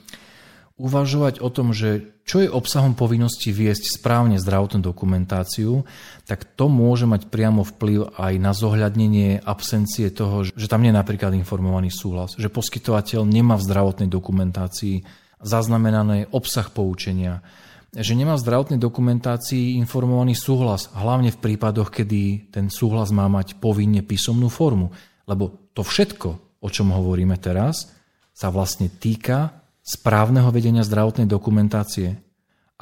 uvažovať 0.83 1.39
o 1.39 1.47
tom, 1.47 1.71
že 1.71 2.11
čo 2.27 2.43
je 2.43 2.51
obsahom 2.51 2.99
povinnosti 2.99 3.55
viesť 3.55 4.03
správne 4.03 4.43
zdravotnú 4.43 4.83
dokumentáciu, 4.83 5.87
tak 6.27 6.43
to 6.59 6.67
môže 6.67 7.07
mať 7.07 7.31
priamo 7.31 7.63
vplyv 7.63 8.19
aj 8.19 8.33
na 8.43 8.51
zohľadnenie 8.51 9.47
absencie 9.47 10.11
toho, 10.11 10.43
že 10.43 10.67
tam 10.67 10.83
nie 10.83 10.91
je 10.91 10.99
napríklad 10.99 11.39
informovaný 11.39 11.95
súhlas, 11.95 12.35
že 12.35 12.51
poskytovateľ 12.51 13.23
nemá 13.23 13.55
v 13.55 13.67
zdravotnej 13.71 14.11
dokumentácii 14.11 15.07
zaznamenaný 15.39 16.35
obsah 16.35 16.67
poučenia, 16.67 17.47
že 17.95 18.19
nemá 18.19 18.35
v 18.35 18.43
zdravotnej 18.43 18.81
dokumentácii 18.83 19.79
informovaný 19.79 20.35
súhlas, 20.35 20.91
hlavne 20.99 21.31
v 21.31 21.39
prípadoch, 21.39 21.95
kedy 21.95 22.51
ten 22.51 22.67
súhlas 22.73 23.15
má 23.15 23.31
mať 23.31 23.63
povinne 23.63 24.03
písomnú 24.03 24.51
formu. 24.51 24.91
Lebo 25.31 25.71
to 25.77 25.87
všetko, 25.87 26.59
o 26.59 26.69
čom 26.73 26.91
hovoríme 26.91 27.39
teraz, 27.39 27.93
sa 28.33 28.49
vlastne 28.49 28.91
týka 28.91 29.62
správneho 29.83 30.49
vedenia 30.55 30.87
zdravotnej 30.87 31.27
dokumentácie. 31.27 32.19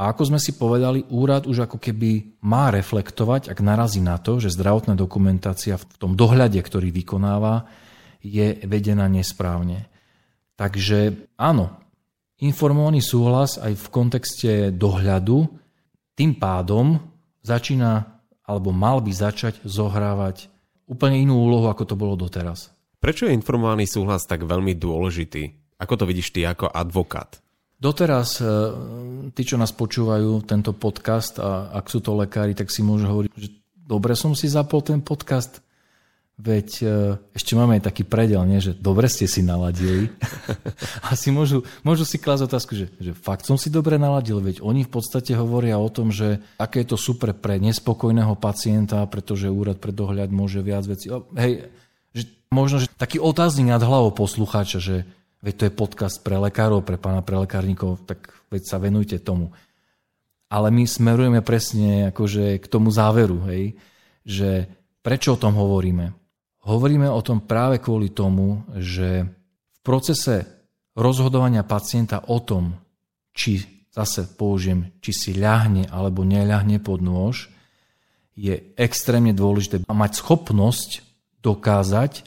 A 0.00 0.12
ako 0.12 0.32
sme 0.32 0.40
si 0.40 0.56
povedali, 0.56 1.04
úrad 1.12 1.44
už 1.44 1.68
ako 1.68 1.76
keby 1.76 2.40
má 2.40 2.72
reflektovať, 2.72 3.52
ak 3.52 3.58
narazí 3.60 4.00
na 4.00 4.16
to, 4.16 4.40
že 4.40 4.52
zdravotná 4.52 4.96
dokumentácia 4.96 5.76
v 5.76 5.84
tom 6.00 6.16
dohľade, 6.16 6.56
ktorý 6.56 6.88
vykonáva, 6.88 7.68
je 8.24 8.60
vedená 8.64 9.08
nesprávne. 9.08 9.88
Takže 10.56 11.28
áno, 11.36 11.72
informovaný 12.40 13.04
súhlas 13.04 13.60
aj 13.60 13.76
v 13.76 13.86
kontexte 13.92 14.52
dohľadu 14.72 15.48
tým 16.16 16.36
pádom 16.36 17.00
začína 17.44 18.20
alebo 18.44 18.72
mal 18.72 19.00
by 19.00 19.12
začať 19.12 19.60
zohrávať 19.64 20.48
úplne 20.88 21.20
inú 21.22 21.44
úlohu, 21.44 21.68
ako 21.68 21.84
to 21.86 21.94
bolo 21.96 22.16
doteraz. 22.16 22.72
Prečo 23.00 23.24
je 23.24 23.36
informovaný 23.36 23.88
súhlas 23.88 24.28
tak 24.28 24.44
veľmi 24.44 24.76
dôležitý? 24.76 25.59
Ako 25.80 25.96
to 25.96 26.04
vidíš 26.04 26.36
ty 26.36 26.44
ako 26.44 26.68
advokát? 26.68 27.40
Doteraz, 27.80 28.44
e, 28.44 28.44
tí, 29.32 29.42
čo 29.48 29.56
nás 29.56 29.72
počúvajú, 29.72 30.44
tento 30.44 30.76
podcast, 30.76 31.40
a 31.40 31.72
ak 31.72 31.88
sú 31.88 32.04
to 32.04 32.12
lekári, 32.12 32.52
tak 32.52 32.68
si 32.68 32.84
môžu 32.84 33.08
hovoriť, 33.08 33.32
že 33.40 33.48
dobre 33.72 34.12
som 34.12 34.36
si 34.36 34.52
zapol 34.52 34.84
ten 34.84 35.00
podcast, 35.00 35.64
veď 36.36 36.68
e, 36.84 36.86
ešte 37.32 37.56
máme 37.56 37.80
aj 37.80 37.88
taký 37.88 38.04
predel, 38.04 38.44
nie? 38.44 38.60
že 38.60 38.76
dobre 38.76 39.08
ste 39.08 39.24
si 39.24 39.40
naladili. 39.40 40.12
Asi 41.12 41.32
môžu, 41.32 41.64
môžu 41.80 42.04
si 42.04 42.20
klásť 42.20 42.52
otázku, 42.52 42.72
že, 42.76 42.92
že 43.00 43.16
fakt 43.16 43.48
som 43.48 43.56
si 43.56 43.72
dobre 43.72 43.96
naladil, 43.96 44.44
veď 44.44 44.60
oni 44.60 44.84
v 44.84 44.92
podstate 44.92 45.32
hovoria 45.32 45.80
o 45.80 45.88
tom, 45.88 46.12
že 46.12 46.44
aké 46.60 46.84
je 46.84 46.92
to 46.92 46.98
super 47.00 47.32
pre 47.32 47.56
nespokojného 47.56 48.36
pacienta, 48.36 49.08
pretože 49.08 49.48
úrad 49.48 49.80
pre 49.80 49.96
dohľad 49.96 50.28
môže 50.28 50.60
viac 50.60 50.84
veci. 50.84 51.08
Hej, 51.32 51.72
že 52.12 52.28
možno, 52.52 52.84
že 52.84 52.92
taký 52.92 53.16
otáznik 53.16 53.72
nad 53.72 53.80
hlavou 53.80 54.12
poslucháča, 54.12 54.84
že 54.84 55.08
veď 55.40 55.54
to 55.56 55.66
je 55.66 55.78
podcast 55.78 56.16
pre 56.20 56.36
lekárov, 56.36 56.84
pre 56.84 57.00
pána 57.00 57.24
pre 57.24 57.40
lekárnikov, 57.40 58.04
tak 58.04 58.32
veď 58.52 58.62
sa 58.64 58.76
venujte 58.76 59.20
tomu. 59.20 59.52
Ale 60.50 60.68
my 60.68 60.84
smerujeme 60.84 61.40
presne 61.40 62.10
akože 62.10 62.58
k 62.58 62.66
tomu 62.66 62.90
záveru, 62.90 63.46
hej, 63.48 63.78
že 64.26 64.68
prečo 65.00 65.34
o 65.34 65.40
tom 65.40 65.56
hovoríme? 65.56 66.12
Hovoríme 66.66 67.08
o 67.08 67.20
tom 67.24 67.40
práve 67.40 67.80
kvôli 67.80 68.12
tomu, 68.12 68.66
že 68.76 69.24
v 69.24 69.78
procese 69.80 70.44
rozhodovania 70.92 71.64
pacienta 71.64 72.28
o 72.28 72.42
tom, 72.44 72.76
či 73.32 73.62
zase 73.90 74.28
použijem, 74.36 74.92
či 75.00 75.10
si 75.10 75.30
ľahne 75.32 75.88
alebo 75.88 76.22
neľahne 76.22 76.78
pod 76.82 77.00
nôž, 77.00 77.48
je 78.38 78.74
extrémne 78.78 79.34
dôležité 79.34 79.82
mať 79.88 80.12
schopnosť 80.20 81.02
dokázať, 81.40 82.24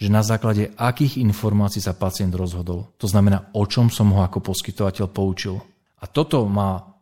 že 0.00 0.08
na 0.08 0.24
základe 0.24 0.72
akých 0.80 1.20
informácií 1.20 1.84
sa 1.84 1.92
pacient 1.92 2.32
rozhodol. 2.32 2.88
To 2.96 3.04
znamená, 3.04 3.52
o 3.52 3.68
čom 3.68 3.92
som 3.92 4.08
ho 4.16 4.24
ako 4.24 4.40
poskytovateľ 4.40 5.06
poučil. 5.12 5.60
A 6.00 6.08
toto 6.08 6.48
má 6.48 6.96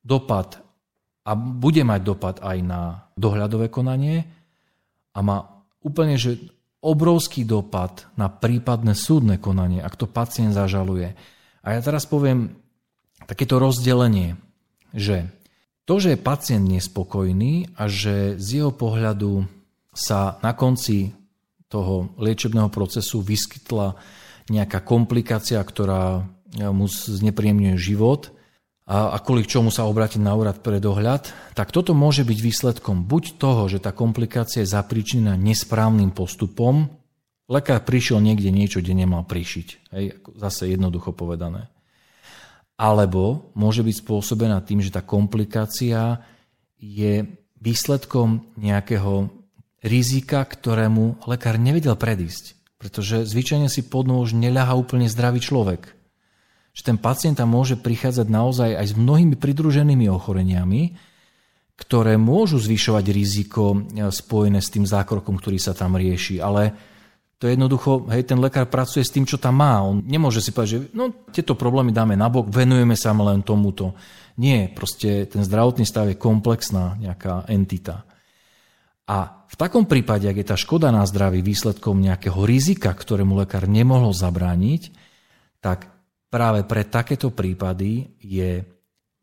dopad 0.00 0.56
a 1.28 1.36
bude 1.36 1.84
mať 1.84 2.00
dopad 2.00 2.36
aj 2.40 2.58
na 2.64 3.04
dohľadové 3.20 3.68
konanie 3.68 4.24
a 5.12 5.20
má 5.20 5.44
úplne, 5.84 6.16
že 6.16 6.40
obrovský 6.80 7.44
dopad 7.44 8.08
na 8.16 8.32
prípadné 8.32 8.96
súdne 8.96 9.36
konanie, 9.36 9.84
ak 9.84 10.00
to 10.00 10.08
pacient 10.08 10.56
zažaluje. 10.56 11.12
A 11.60 11.76
ja 11.76 11.80
teraz 11.84 12.08
poviem 12.08 12.56
takéto 13.28 13.60
rozdelenie, 13.60 14.40
že 14.96 15.28
to, 15.84 16.00
že 16.00 16.16
je 16.16 16.24
pacient 16.24 16.64
nespokojný 16.64 17.76
a 17.76 17.92
že 17.92 18.40
z 18.40 18.64
jeho 18.64 18.72
pohľadu 18.72 19.44
sa 19.92 20.40
na 20.40 20.56
konci 20.56 21.12
toho 21.68 22.12
liečebného 22.16 22.72
procesu 22.72 23.20
vyskytla 23.20 23.96
nejaká 24.48 24.80
komplikácia, 24.80 25.60
ktorá 25.60 26.24
mu 26.72 26.88
znepríjemňuje 26.88 27.76
život, 27.76 28.32
a, 28.88 29.12
a 29.12 29.16
kvôli 29.20 29.44
čomu 29.44 29.68
sa 29.68 29.84
obrátiť 29.84 30.16
na 30.24 30.32
úrad 30.32 30.64
pre 30.64 30.80
dohľad, 30.80 31.52
tak 31.52 31.68
toto 31.76 31.92
môže 31.92 32.24
byť 32.24 32.38
výsledkom 32.40 33.04
buď 33.04 33.36
toho, 33.36 33.68
že 33.68 33.84
tá 33.84 33.92
komplikácia 33.92 34.64
je 34.64 34.72
zapríčinená 34.72 35.36
nesprávnym 35.36 36.08
postupom, 36.08 36.88
lekár 37.52 37.84
prišiel 37.84 38.24
niekde 38.24 38.48
niečo, 38.48 38.80
kde 38.80 38.96
nemal 38.96 39.28
prišiť. 39.28 39.92
Hej, 39.92 40.24
zase 40.40 40.72
jednoducho 40.72 41.12
povedané. 41.12 41.68
Alebo 42.80 43.52
môže 43.52 43.84
byť 43.84 44.08
spôsobená 44.08 44.64
tým, 44.64 44.80
že 44.80 44.88
tá 44.88 45.04
komplikácia 45.04 46.24
je 46.80 47.28
výsledkom 47.60 48.56
nejakého 48.56 49.28
rizika, 49.84 50.42
ktorému 50.42 51.24
lekár 51.28 51.58
nevedel 51.58 51.94
predísť. 51.94 52.58
Pretože 52.78 53.26
zvyčajne 53.26 53.66
si 53.66 53.82
pod 53.82 54.06
nôž 54.06 54.34
neľaha 54.38 54.78
úplne 54.78 55.10
zdravý 55.10 55.42
človek 55.42 55.98
že 56.78 56.86
ten 56.86 56.94
pacient 56.94 57.34
tam 57.34 57.50
môže 57.50 57.74
prichádzať 57.74 58.26
naozaj 58.30 58.70
aj 58.78 58.86
s 58.86 58.94
mnohými 58.94 59.34
pridruženými 59.34 60.06
ochoreniami, 60.14 60.94
ktoré 61.74 62.14
môžu 62.14 62.62
zvyšovať 62.62 63.04
riziko 63.10 63.74
e, 63.74 63.78
spojené 64.14 64.62
s 64.62 64.70
tým 64.70 64.86
zákrokom, 64.86 65.42
ktorý 65.42 65.58
sa 65.58 65.74
tam 65.74 65.98
rieši. 65.98 66.38
Ale 66.38 66.70
to 67.42 67.50
je 67.50 67.58
jednoducho, 67.58 68.06
hej, 68.14 68.30
ten 68.30 68.38
lekár 68.38 68.70
pracuje 68.70 69.02
s 69.02 69.10
tým, 69.10 69.26
čo 69.26 69.42
tam 69.42 69.58
má. 69.58 69.82
On 69.82 69.98
nemôže 70.06 70.38
si 70.38 70.54
povedať, 70.54 70.70
že 70.70 70.80
no, 70.94 71.10
tieto 71.34 71.58
problémy 71.58 71.90
dáme 71.90 72.14
nabok, 72.14 72.46
venujeme 72.46 72.94
sa 72.94 73.10
len 73.10 73.42
tomuto. 73.42 73.98
Nie, 74.38 74.70
proste 74.70 75.26
ten 75.26 75.42
zdravotný 75.42 75.82
stav 75.82 76.06
je 76.06 76.14
komplexná 76.14 76.94
nejaká 77.02 77.50
entita. 77.50 78.06
A 79.08 79.48
v 79.48 79.56
takom 79.56 79.88
prípade, 79.88 80.28
ak 80.28 80.36
je 80.36 80.46
tá 80.46 80.56
škoda 80.60 80.92
na 80.92 81.08
zdraví 81.08 81.40
výsledkom 81.40 81.96
nejakého 81.96 82.44
rizika, 82.44 82.92
ktorému 82.92 83.40
lekár 83.40 83.64
nemohol 83.64 84.12
zabrániť, 84.12 84.92
tak 85.64 85.88
práve 86.28 86.68
pre 86.68 86.84
takéto 86.84 87.32
prípady 87.32 88.12
je 88.20 88.68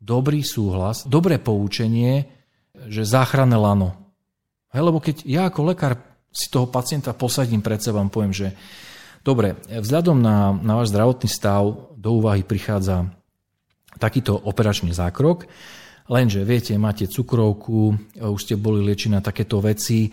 dobrý 0.02 0.42
súhlas, 0.42 1.06
dobré 1.06 1.38
poučenie, 1.38 2.26
že 2.90 3.06
záchranné 3.06 3.54
lano. 3.54 3.94
Hej, 4.74 4.82
lebo 4.82 4.98
keď 4.98 5.22
ja 5.22 5.46
ako 5.46 5.60
lekár 5.70 6.02
si 6.34 6.52
toho 6.52 6.68
pacienta 6.68 7.16
posadím 7.16 7.62
pred 7.64 7.80
seba 7.80 8.02
a 8.02 8.10
poviem, 8.10 8.34
že 8.34 8.52
dobre, 9.24 9.56
vzhľadom 9.70 10.18
na, 10.20 10.52
na 10.52 10.76
váš 10.76 10.92
zdravotný 10.92 11.30
stav 11.30 11.94
do 11.96 12.10
úvahy 12.20 12.44
prichádza 12.44 13.08
takýto 13.96 14.36
operačný 14.36 14.92
zákrok, 14.92 15.48
lenže 16.10 16.42
viete, 16.42 16.74
máte 16.78 17.10
cukrovku, 17.10 17.94
už 18.18 18.40
ste 18.40 18.54
boli 18.58 18.82
lieči 18.82 19.10
na 19.10 19.22
takéto 19.22 19.62
veci, 19.62 20.10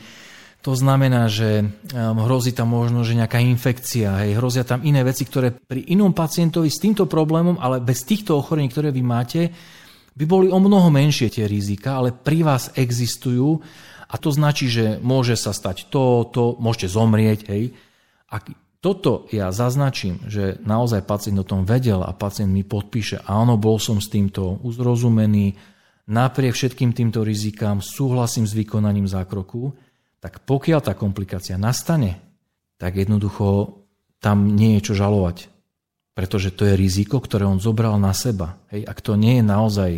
to 0.63 0.79
znamená, 0.79 1.27
že 1.27 1.59
um, 1.59 2.23
hrozí 2.23 2.55
tam 2.55 2.71
možno, 2.71 3.03
že 3.03 3.19
nejaká 3.19 3.35
infekcia, 3.35 4.23
hej, 4.23 4.39
hrozia 4.39 4.63
tam 4.63 4.79
iné 4.87 5.03
veci, 5.03 5.27
ktoré 5.27 5.51
pri 5.51 5.91
inom 5.91 6.15
pacientovi 6.15 6.71
s 6.71 6.79
týmto 6.79 7.03
problémom, 7.03 7.59
ale 7.59 7.83
bez 7.83 8.07
týchto 8.07 8.39
ochorení, 8.39 8.71
ktoré 8.71 8.95
vy 8.95 9.03
máte, 9.03 9.51
by 10.15 10.23
boli 10.23 10.47
o 10.47 10.63
mnoho 10.63 10.87
menšie 10.87 11.27
tie 11.27 11.51
rizika, 11.51 11.99
ale 11.99 12.15
pri 12.15 12.47
vás 12.47 12.71
existujú 12.79 13.59
a 14.07 14.15
to 14.15 14.31
značí, 14.31 14.71
že 14.71 15.03
môže 15.03 15.35
sa 15.35 15.51
stať 15.51 15.91
to, 15.91 16.31
to, 16.31 16.55
môžete 16.55 16.87
zomrieť. 16.95 17.39
Hej. 17.51 17.75
Ak 18.31 18.47
toto 18.79 19.27
ja 19.35 19.51
zaznačím, 19.51 20.23
že 20.31 20.63
naozaj 20.63 21.03
pacient 21.03 21.43
o 21.43 21.47
tom 21.47 21.67
vedel 21.67 21.99
a 21.99 22.15
pacient 22.15 22.47
mi 22.47 22.63
podpíše, 22.63 23.27
áno, 23.27 23.59
bol 23.59 23.83
som 23.83 23.99
s 23.99 24.07
týmto 24.07 24.63
uzrozumený, 24.63 25.72
napriek 26.09 26.55
všetkým 26.55 26.91
týmto 26.91 27.23
rizikám 27.23 27.79
súhlasím 27.79 28.47
s 28.47 28.55
vykonaním 28.55 29.07
zákroku, 29.07 29.75
tak 30.23 30.43
pokiaľ 30.47 30.79
tá 30.79 30.93
komplikácia 30.95 31.59
nastane, 31.59 32.19
tak 32.79 32.95
jednoducho 32.95 33.79
tam 34.23 34.55
nie 34.55 34.79
je 34.79 34.91
čo 34.91 34.93
žalovať. 34.95 35.51
Pretože 36.13 36.53
to 36.53 36.63
je 36.63 36.79
riziko, 36.79 37.19
ktoré 37.19 37.43
on 37.43 37.59
zobral 37.59 37.97
na 37.99 38.13
seba. 38.15 38.61
Hej, 38.71 38.85
ak 38.85 38.99
to 39.01 39.19
nie 39.19 39.41
je 39.41 39.43
naozaj 39.43 39.91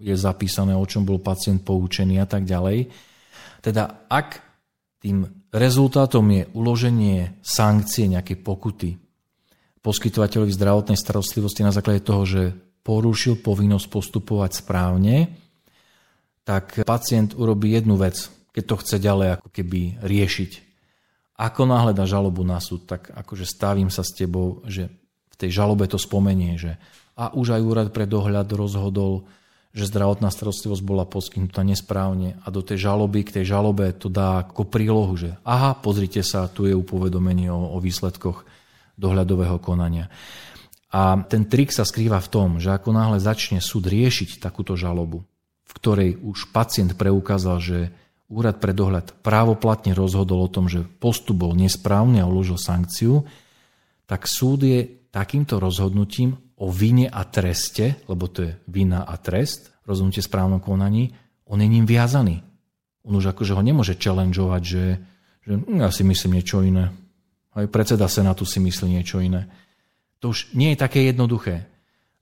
je 0.00 0.16
zapísané, 0.16 0.72
o 0.72 0.88
čom 0.88 1.04
bol 1.04 1.20
pacient 1.20 1.60
poučený 1.60 2.24
a 2.24 2.26
tak 2.26 2.48
ďalej. 2.48 2.88
Teda 3.60 4.08
ak 4.08 4.40
tým 5.04 5.43
rezultátom 5.54 6.26
je 6.34 6.42
uloženie 6.52 7.38
sankcie, 7.40 8.10
nejakej 8.10 8.42
pokuty 8.42 8.98
poskytovateľovi 9.84 10.50
zdravotnej 10.50 10.98
starostlivosti 10.98 11.62
na 11.62 11.70
základe 11.70 12.02
toho, 12.02 12.24
že 12.26 12.42
porušil 12.82 13.40
povinnosť 13.40 13.86
postupovať 13.88 14.64
správne, 14.64 15.30
tak 16.44 16.84
pacient 16.84 17.32
urobí 17.36 17.72
jednu 17.72 17.96
vec, 17.96 18.28
keď 18.52 18.64
to 18.64 18.74
chce 18.80 18.96
ďalej 19.00 19.28
ako 19.40 19.48
keby 19.52 19.80
riešiť. 20.04 20.52
Ako 21.40 21.66
náhle 21.68 21.96
žalobu 22.04 22.44
na 22.44 22.60
súd, 22.60 22.84
tak 22.88 23.12
akože 23.12 23.48
stavím 23.48 23.88
sa 23.88 24.04
s 24.04 24.12
tebou, 24.12 24.64
že 24.68 24.88
v 25.32 25.36
tej 25.36 25.50
žalobe 25.50 25.88
to 25.88 25.98
spomenie, 25.98 26.56
že 26.60 26.76
a 27.14 27.30
už 27.34 27.54
aj 27.54 27.62
úrad 27.62 27.88
pre 27.94 28.10
dohľad 28.10 28.50
rozhodol, 28.54 29.26
že 29.74 29.90
zdravotná 29.90 30.30
starostlivosť 30.30 30.82
bola 30.86 31.02
poskytnutá 31.02 31.66
nesprávne 31.66 32.38
a 32.46 32.48
do 32.54 32.62
tej 32.62 32.86
žaloby, 32.86 33.26
k 33.26 33.42
tej 33.42 33.50
žalobe 33.50 33.90
to 33.90 34.06
dá 34.06 34.46
ako 34.46 34.70
prílohu, 34.70 35.18
že 35.18 35.34
aha, 35.42 35.74
pozrite 35.74 36.22
sa, 36.22 36.46
tu 36.46 36.70
je 36.70 36.78
upovedomenie 36.78 37.50
o, 37.50 37.74
o 37.74 37.78
výsledkoch 37.82 38.46
dohľadového 38.94 39.58
konania. 39.58 40.06
A 40.94 41.18
ten 41.26 41.50
trik 41.50 41.74
sa 41.74 41.82
skrýva 41.82 42.22
v 42.22 42.30
tom, 42.30 42.48
že 42.62 42.70
ako 42.70 42.94
náhle 42.94 43.18
začne 43.18 43.58
súd 43.58 43.90
riešiť 43.90 44.38
takúto 44.38 44.78
žalobu, 44.78 45.26
v 45.66 45.72
ktorej 45.74 46.10
už 46.22 46.54
pacient 46.54 46.94
preukázal, 46.94 47.58
že 47.58 47.78
úrad 48.30 48.62
pre 48.62 48.70
dohľad 48.70 49.18
právoplatne 49.26 49.90
rozhodol 49.90 50.46
o 50.46 50.52
tom, 50.54 50.70
že 50.70 50.86
postup 51.02 51.42
bol 51.42 51.52
nesprávny 51.58 52.22
a 52.22 52.30
uložil 52.30 52.62
sankciu, 52.62 53.26
tak 54.06 54.30
súd 54.30 54.62
je 54.62 54.86
takýmto 55.10 55.58
rozhodnutím 55.58 56.38
o 56.58 56.70
vine 56.70 57.10
a 57.10 57.22
treste, 57.26 57.98
lebo 58.06 58.30
to 58.30 58.46
je 58.46 58.52
vina 58.70 59.02
a 59.02 59.18
trest, 59.18 59.74
rozhodnutie 59.84 60.22
správnom 60.22 60.62
konaní, 60.62 61.12
on 61.44 61.60
je 61.60 61.68
ním 61.68 61.84
viazaný. 61.84 62.40
On 63.04 63.12
už 63.12 63.36
akože 63.36 63.52
ho 63.52 63.62
nemôže 63.62 64.00
challengeovať, 64.00 64.62
že, 64.64 64.84
že 65.44 65.52
hm, 65.60 65.84
ja 65.84 65.90
si 65.92 66.02
myslím 66.06 66.40
niečo 66.40 66.64
iné. 66.64 66.88
Aj 67.54 67.66
predseda 67.68 68.08
Senátu 68.08 68.48
si 68.48 68.58
myslí 68.58 68.98
niečo 68.98 69.20
iné. 69.20 69.46
To 70.24 70.32
už 70.32 70.56
nie 70.56 70.72
je 70.72 70.78
také 70.80 71.04
jednoduché. 71.04 71.68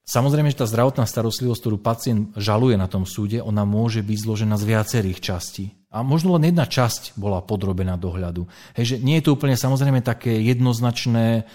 Samozrejme, 0.03 0.51
že 0.51 0.59
tá 0.59 0.67
zdravotná 0.67 1.07
starostlivosť, 1.07 1.61
ktorú 1.63 1.79
pacient 1.79 2.35
žaluje 2.35 2.75
na 2.75 2.91
tom 2.91 3.07
súde, 3.07 3.39
ona 3.39 3.63
môže 3.63 4.03
byť 4.03 4.19
zložená 4.19 4.59
z 4.59 4.69
viacerých 4.75 5.23
častí. 5.23 5.79
A 5.95 6.03
možno 6.03 6.35
len 6.35 6.51
jedna 6.51 6.67
časť 6.67 7.15
bola 7.15 7.39
podrobená 7.39 7.95
dohľadu. 7.95 8.51
Hej, 8.75 8.85
že 8.85 8.97
nie 8.99 9.23
je 9.23 9.31
to 9.31 9.39
úplne 9.39 9.55
samozrejme 9.55 10.03
také 10.03 10.43
jednoznačné, 10.43 11.47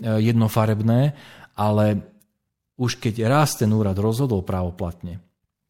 e, 0.00 0.10
jednofarebné, 0.24 1.12
ale 1.52 1.84
už 2.80 2.96
keď 2.96 3.28
raz 3.28 3.60
ten 3.60 3.68
úrad 3.68 4.00
rozhodol 4.00 4.40
právoplatne, 4.40 5.20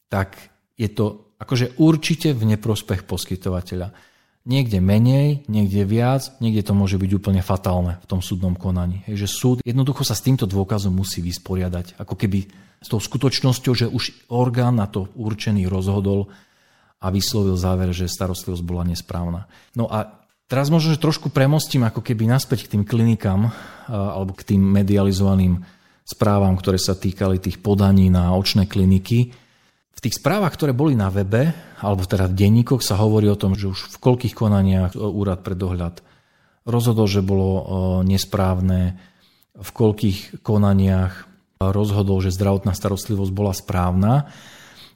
tak 0.07 0.39
je 0.79 0.87
to 0.87 1.35
akože 1.43 1.75
určite 1.83 2.31
v 2.31 2.55
neprospech 2.55 3.03
poskytovateľa. 3.03 3.91
Niekde 4.47 4.81
menej, 4.81 5.45
niekde 5.53 5.85
viac, 5.85 6.33
niekde 6.41 6.65
to 6.65 6.73
môže 6.73 6.97
byť 6.97 7.11
úplne 7.13 7.43
fatálne 7.45 8.01
v 8.01 8.07
tom 8.09 8.25
súdnom 8.25 8.57
konaní. 8.57 9.05
Hej, 9.05 9.27
že 9.27 9.29
súd 9.29 9.57
jednoducho 9.67 10.01
sa 10.07 10.17
s 10.17 10.25
týmto 10.25 10.49
dôkazom 10.49 10.95
musí 10.97 11.21
vysporiadať. 11.21 12.01
Ako 12.01 12.17
keby 12.17 12.49
s 12.81 12.89
tou 12.89 12.97
skutočnosťou, 12.97 13.73
že 13.77 13.87
už 13.91 14.33
orgán 14.33 14.81
na 14.81 14.89
to 14.89 15.13
určený 15.13 15.69
rozhodol 15.69 16.33
a 17.01 17.13
vyslovil 17.13 17.61
záver, 17.61 17.93
že 17.93 18.09
starostlivosť 18.09 18.65
bola 18.65 18.89
nesprávna. 18.89 19.45
No 19.77 19.93
a 19.93 20.25
teraz 20.49 20.73
možno, 20.73 20.97
že 20.97 21.05
trošku 21.05 21.29
premostím 21.29 21.85
ako 21.85 22.01
keby 22.01 22.25
naspäť 22.25 22.65
k 22.65 22.81
tým 22.81 22.85
klinikám 22.89 23.53
alebo 23.93 24.33
k 24.33 24.57
tým 24.57 24.63
medializovaným 24.65 25.61
správam, 26.11 26.59
ktoré 26.59 26.83
sa 26.83 26.99
týkali 26.99 27.39
tých 27.39 27.63
podaní 27.63 28.11
na 28.11 28.35
očné 28.35 28.67
kliniky. 28.67 29.31
V 29.95 30.01
tých 30.03 30.19
správach, 30.19 30.51
ktoré 30.51 30.75
boli 30.75 30.99
na 30.99 31.07
webe, 31.07 31.55
alebo 31.79 32.03
teda 32.03 32.27
v 32.27 32.35
denníkoch 32.35 32.83
sa 32.83 32.99
hovorí 32.99 33.31
o 33.31 33.39
tom, 33.39 33.55
že 33.55 33.71
už 33.71 33.95
v 33.95 33.97
koľkých 34.03 34.35
konaniach 34.35 34.99
úrad 34.99 35.47
pre 35.47 35.55
dohľad 35.55 36.03
rozhodol, 36.67 37.07
že 37.07 37.23
bolo 37.23 37.49
e, 37.55 37.63
nesprávne, 38.11 38.99
v 39.55 39.71
koľkých 39.71 40.43
konaniach 40.43 41.31
rozhodol, 41.61 42.25
že 42.25 42.33
zdravotná 42.33 42.73
starostlivosť 42.73 43.33
bola 43.33 43.53
správna, 43.53 44.33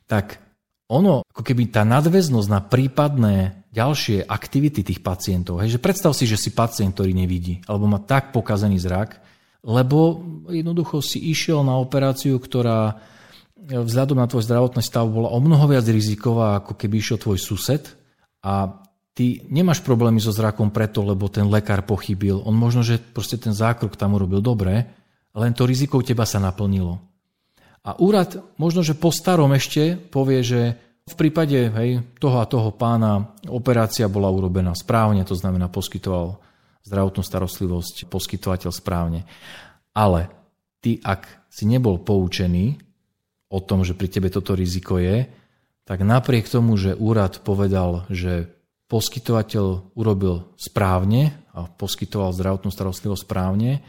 tak 0.09 0.41
ono, 0.89 1.25
ako 1.29 1.43
keby 1.45 1.73
tá 1.73 1.85
nadväznosť 1.85 2.49
na 2.49 2.61
prípadné 2.65 3.37
ďalšie 3.73 4.25
aktivity 4.25 4.85
tých 4.85 5.01
pacientov, 5.05 5.61
hej, 5.61 5.77
že 5.77 5.83
predstav 5.83 6.17
si, 6.17 6.25
že 6.25 6.41
si 6.41 6.53
pacient, 6.53 6.97
ktorý 6.97 7.13
nevidí, 7.13 7.61
alebo 7.69 7.89
má 7.89 8.01
tak 8.01 8.33
pokazený 8.33 8.81
zrak, 8.81 9.21
lebo 9.65 10.21
jednoducho 10.53 11.01
si 11.01 11.19
išiel 11.33 11.65
na 11.65 11.81
operáciu, 11.81 12.37
ktorá 12.37 13.01
vzhľadom 13.65 14.21
na 14.21 14.29
tvoj 14.29 14.45
zdravotný 14.45 14.85
stav 14.85 15.09
bola 15.09 15.33
o 15.33 15.41
mnoho 15.41 15.65
viac 15.73 15.89
riziková, 15.89 16.61
ako 16.61 16.77
keby 16.77 17.01
išiel 17.01 17.17
tvoj 17.17 17.41
sused 17.41 17.89
a 18.45 18.85
ty 19.17 19.41
nemáš 19.49 19.81
problémy 19.81 20.21
so 20.21 20.37
zrakom 20.37 20.69
preto, 20.69 21.01
lebo 21.01 21.33
ten 21.33 21.49
lekár 21.49 21.89
pochybil. 21.89 22.45
On 22.45 22.53
možno, 22.53 22.85
že 22.85 23.01
proste 23.01 23.41
ten 23.41 23.57
zákrok 23.57 23.97
tam 23.97 24.21
urobil 24.21 24.45
dobre, 24.45 24.85
len 25.33 25.53
to 25.57 25.65
riziko 25.65 25.99
u 25.99 26.05
teba 26.05 26.29
sa 26.29 26.37
naplnilo. 26.45 27.01
A 27.85 27.97
úrad 28.01 28.37
možno, 28.61 28.85
že 28.85 28.97
po 28.97 29.09
starom 29.09 29.53
ešte 29.57 29.97
povie, 29.97 30.45
že 30.45 30.61
v 31.05 31.15
prípade 31.21 31.69
hej, 31.69 32.01
toho 32.17 32.41
a 32.41 32.49
toho 32.49 32.73
pána 32.73 33.37
operácia 33.49 34.09
bola 34.09 34.33
urobená 34.33 34.73
správne, 34.73 35.25
to 35.25 35.37
znamená 35.37 35.69
poskytoval 35.69 36.41
zdravotnú 36.85 37.25
starostlivosť 37.25 38.07
poskytovateľ 38.13 38.71
správne. 38.71 39.25
Ale 39.97 40.29
ty, 40.85 41.01
ak 41.01 41.49
si 41.49 41.65
nebol 41.65 41.99
poučený 42.01 42.77
o 43.49 43.59
tom, 43.65 43.83
že 43.83 43.97
pri 43.97 44.09
tebe 44.13 44.29
toto 44.29 44.53
riziko 44.53 45.01
je, 45.01 45.25
tak 45.85 46.01
napriek 46.01 46.49
tomu, 46.49 46.77
že 46.81 46.97
úrad 46.97 47.45
povedal, 47.45 48.09
že 48.09 48.53
poskytovateľ 48.89 49.97
urobil 49.97 50.49
správne 50.61 51.33
a 51.57 51.69
poskytoval 51.69 52.37
zdravotnú 52.37 52.69
starostlivosť 52.69 53.23
správne, 53.25 53.81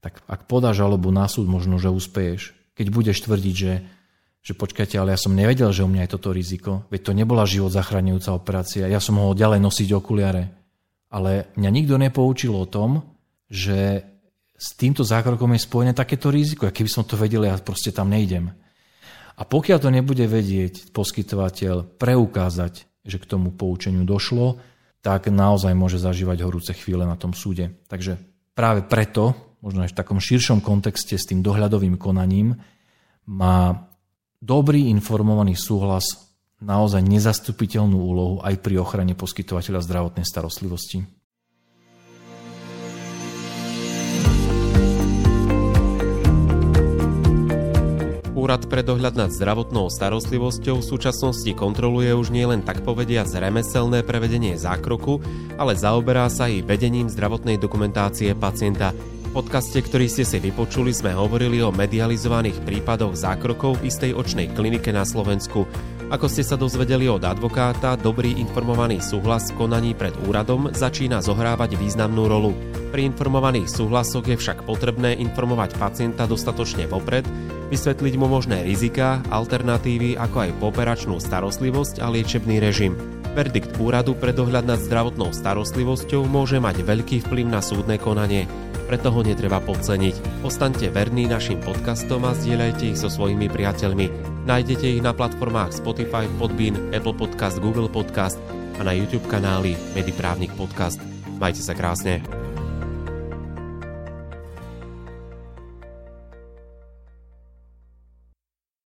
tak 0.00 0.24
ak 0.26 0.48
podáš 0.48 0.80
žalobu 0.80 1.12
na 1.12 1.28
súd, 1.28 1.46
možno, 1.46 1.76
že 1.76 1.92
uspeješ. 1.92 2.56
Keď 2.74 2.86
budeš 2.88 3.18
tvrdiť, 3.20 3.54
že, 3.54 3.74
že 4.40 4.52
počkajte, 4.56 4.96
ale 4.96 5.12
ja 5.12 5.20
som 5.20 5.36
nevedel, 5.36 5.68
že 5.70 5.84
u 5.84 5.90
mňa 5.90 6.08
je 6.08 6.12
toto 6.16 6.32
riziko, 6.32 6.88
veď 6.88 7.00
to 7.04 7.12
nebola 7.12 7.44
život 7.44 7.70
zachraňujúca 7.70 8.30
operácia, 8.32 8.88
ja 8.88 8.98
som 9.02 9.20
mohol 9.20 9.36
ďalej 9.36 9.60
nosiť 9.60 9.88
okuliare. 9.92 10.59
Ale 11.10 11.50
mňa 11.58 11.70
nikto 11.74 11.98
nepoučil 11.98 12.54
o 12.54 12.70
tom, 12.70 13.02
že 13.50 14.06
s 14.54 14.76
týmto 14.78 15.02
zákrokom 15.02 15.56
je 15.56 15.66
spojené 15.66 15.92
takéto 15.96 16.30
riziko. 16.30 16.70
A 16.70 16.74
keby 16.74 16.86
som 16.86 17.02
to 17.02 17.18
vedel, 17.18 17.42
ja 17.42 17.58
proste 17.58 17.90
tam 17.90 18.12
nejdem. 18.12 18.54
A 19.40 19.42
pokiaľ 19.42 19.78
to 19.80 19.90
nebude 19.90 20.22
vedieť 20.28 20.92
poskytovateľ 20.92 21.96
preukázať, 21.96 22.84
že 23.00 23.16
k 23.16 23.28
tomu 23.28 23.56
poučeniu 23.56 24.04
došlo, 24.04 24.60
tak 25.00 25.32
naozaj 25.32 25.72
môže 25.72 25.96
zažívať 25.96 26.44
horúce 26.44 26.76
chvíle 26.76 27.08
na 27.08 27.16
tom 27.16 27.32
súde. 27.32 27.72
Takže 27.88 28.20
práve 28.52 28.84
preto, 28.84 29.56
možno 29.64 29.88
aj 29.88 29.96
v 29.96 29.98
takom 29.98 30.20
širšom 30.20 30.60
kontexte 30.60 31.16
s 31.16 31.24
tým 31.24 31.40
dohľadovým 31.40 31.96
konaním, 31.96 32.60
má 33.24 33.88
dobrý 34.44 34.92
informovaný 34.92 35.56
súhlas 35.56 36.29
naozaj 36.60 37.00
nezastupiteľnú 37.04 37.96
úlohu 37.96 38.36
aj 38.44 38.60
pri 38.60 38.80
ochrane 38.80 39.16
poskytovateľa 39.16 39.80
zdravotnej 39.80 40.28
starostlivosti. 40.28 41.20
Úrad 48.40 48.72
pre 48.72 48.80
dohľad 48.80 49.20
nad 49.20 49.30
zdravotnou 49.36 49.92
starostlivosťou 49.92 50.80
v 50.80 50.88
súčasnosti 50.88 51.52
kontroluje 51.52 52.08
už 52.16 52.32
nielen 52.32 52.64
tak 52.64 52.80
povedia 52.80 53.22
remeselné 53.28 54.00
prevedenie 54.00 54.56
zákroku, 54.56 55.20
ale 55.60 55.76
zaoberá 55.76 56.24
sa 56.32 56.48
i 56.48 56.64
vedením 56.64 57.12
zdravotnej 57.12 57.60
dokumentácie 57.60 58.32
pacienta. 58.32 58.96
V 59.30 59.38
podcaste, 59.38 59.78
ktorý 59.84 60.08
ste 60.08 60.24
si 60.24 60.40
vypočuli, 60.40 60.90
sme 60.90 61.12
hovorili 61.14 61.60
o 61.60 61.70
medializovaných 61.70 62.64
prípadoch 62.64 63.14
zákrokov 63.14 63.78
v 63.78 63.92
istej 63.92 64.16
očnej 64.16 64.50
klinike 64.56 64.90
na 64.90 65.04
Slovensku. 65.04 65.68
Ako 66.10 66.26
ste 66.26 66.42
sa 66.42 66.58
dozvedeli 66.58 67.06
od 67.06 67.22
advokáta, 67.22 67.94
dobrý 67.94 68.34
informovaný 68.42 68.98
súhlas 68.98 69.54
v 69.54 69.62
konaní 69.62 69.94
pred 69.94 70.10
úradom 70.26 70.74
začína 70.74 71.22
zohrávať 71.22 71.78
významnú 71.78 72.26
rolu. 72.26 72.50
Pri 72.90 73.06
informovaných 73.06 73.70
súhlasoch 73.70 74.26
je 74.26 74.34
však 74.34 74.66
potrebné 74.66 75.14
informovať 75.22 75.78
pacienta 75.78 76.26
dostatočne 76.26 76.90
vopred, 76.90 77.22
vysvetliť 77.70 78.14
mu 78.18 78.26
možné 78.26 78.66
rizika, 78.66 79.22
alternatívy 79.30 80.18
ako 80.18 80.50
aj 80.50 80.50
pooperačnú 80.58 81.22
starostlivosť 81.22 82.02
a 82.02 82.10
liečebný 82.10 82.58
režim. 82.58 82.98
Verdikt 83.38 83.78
úradu 83.78 84.18
pre 84.18 84.34
dohľad 84.34 84.66
nad 84.66 84.82
zdravotnou 84.82 85.30
starostlivosťou 85.30 86.26
môže 86.26 86.58
mať 86.58 86.82
veľký 86.82 87.22
vplyv 87.30 87.46
na 87.46 87.62
súdne 87.62 88.02
konanie, 88.02 88.50
preto 88.90 89.14
ho 89.14 89.22
netreba 89.22 89.62
podceniť. 89.62 90.42
Ostaňte 90.42 90.90
verní 90.90 91.30
našim 91.30 91.62
podcastom 91.62 92.26
a 92.26 92.34
zdieľajte 92.34 92.90
ich 92.90 92.98
so 92.98 93.06
svojimi 93.06 93.46
priateľmi. 93.46 94.39
Nájdete 94.48 94.86
ich 94.88 95.04
na 95.04 95.12
platformách 95.12 95.76
Spotify, 95.76 96.24
Podbean, 96.40 96.96
Apple 96.96 97.12
Podcast, 97.12 97.60
Google 97.60 97.92
Podcast 97.92 98.40
a 98.80 98.80
na 98.80 98.96
YouTube 98.96 99.28
kanáli 99.28 99.76
Mediprávnik 99.92 100.56
Podcast. 100.56 100.96
Majte 101.36 101.60
sa 101.60 101.76
krásne. 101.76 102.39